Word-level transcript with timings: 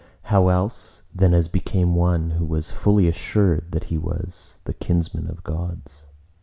How 0.33 0.47
else 0.47 1.03
than 1.13 1.31
as 1.35 1.47
became 1.47 1.93
one 1.93 2.31
who 2.31 2.43
was 2.47 2.71
fully 2.71 3.07
assured 3.07 3.71
that 3.71 3.83
he 3.93 3.99
was 3.99 4.57
the 4.63 4.73
kinsman 4.73 5.29
of 5.29 5.43
Gods? 5.43 6.05